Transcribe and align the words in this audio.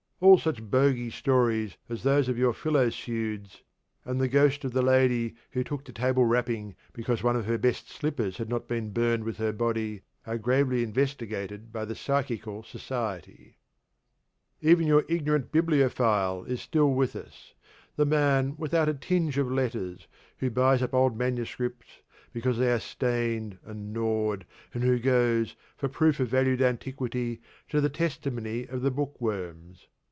All 0.23 0.37
such 0.37 0.61
bogy 0.61 1.09
stories 1.11 1.77
as 1.89 2.03
those 2.03 2.29
of 2.29 2.37
your 2.37 2.53
'Philopseudes,' 2.53 3.63
and 4.05 4.21
the 4.21 4.27
ghost 4.27 4.63
of 4.63 4.71
the 4.71 4.83
lady 4.83 5.35
who 5.49 5.63
took 5.63 5.83
to 5.85 5.91
table 5.91 6.25
rapping 6.25 6.75
because 6.93 7.23
one 7.23 7.35
of 7.35 7.47
her 7.47 7.57
best 7.57 7.89
slippers 7.89 8.37
had 8.37 8.47
not 8.47 8.67
been 8.67 8.91
burned 8.93 9.23
with 9.23 9.37
her 9.37 9.51
body, 9.51 10.03
are 10.27 10.37
gravely 10.37 10.83
investigated 10.83 11.73
by 11.73 11.85
the 11.85 11.95
Psychical 11.95 12.61
Society. 12.61 13.57
Even 14.61 14.85
your 14.85 15.05
ignorant 15.09 15.51
Bibliophile 15.51 16.43
is 16.43 16.61
still 16.61 16.93
with 16.93 17.15
us 17.15 17.55
the 17.95 18.05
man 18.05 18.53
without 18.59 18.87
a 18.87 18.93
tinge 18.93 19.39
of 19.39 19.51
letters, 19.51 20.05
who 20.37 20.51
buys 20.51 20.83
up 20.83 20.93
old 20.93 21.17
manuscripts 21.17 22.03
'because 22.31 22.59
they 22.59 22.71
are 22.71 22.79
stained 22.79 23.57
and 23.65 23.91
gnawed, 23.91 24.45
and 24.75 24.83
who 24.83 24.99
goes, 24.99 25.55
for 25.75 25.89
proof 25.89 26.19
of 26.19 26.27
valued 26.27 26.61
antiquity, 26.61 27.41
to 27.69 27.81
the 27.81 27.89
testimony 27.89 28.67
of 28.67 28.83
the 28.83 28.91
book 28.91 29.19
worms.' 29.19 29.87